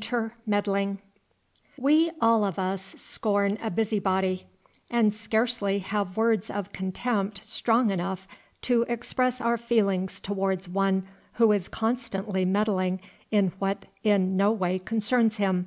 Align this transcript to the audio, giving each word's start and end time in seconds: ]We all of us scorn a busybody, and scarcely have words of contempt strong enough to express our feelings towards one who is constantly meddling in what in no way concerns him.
]We 1.76 2.10
all 2.22 2.42
of 2.44 2.58
us 2.58 2.94
scorn 2.96 3.58
a 3.62 3.70
busybody, 3.70 4.46
and 4.90 5.12
scarcely 5.14 5.80
have 5.80 6.16
words 6.16 6.48
of 6.48 6.72
contempt 6.72 7.44
strong 7.44 7.90
enough 7.90 8.26
to 8.62 8.86
express 8.88 9.42
our 9.42 9.58
feelings 9.58 10.18
towards 10.18 10.70
one 10.70 11.06
who 11.34 11.52
is 11.52 11.68
constantly 11.68 12.46
meddling 12.46 13.02
in 13.30 13.52
what 13.58 13.84
in 14.02 14.38
no 14.38 14.50
way 14.52 14.78
concerns 14.78 15.36
him. 15.36 15.66